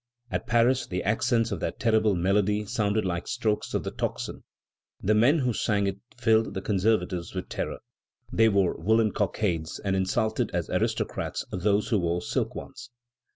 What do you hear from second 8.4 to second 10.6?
wore woollen cockades and insulted